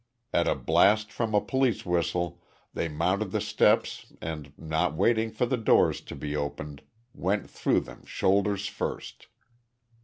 [0.33, 2.41] At a blast from a police whistle
[2.73, 6.81] they mounted the steps and, not waiting for the doors to be opened,
[7.13, 9.27] went through them shoulders first.